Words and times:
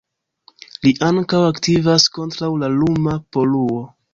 Li 0.85 0.93
ankaŭ 1.09 1.43
aktivas 1.49 2.09
kontraŭ 2.17 2.51
la 2.65 2.73
luma 2.81 3.17
poluo. 3.37 3.81